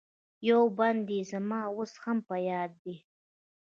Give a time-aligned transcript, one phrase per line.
[0.49, 2.97] یو بند یې زما اوس هم په یاد دی.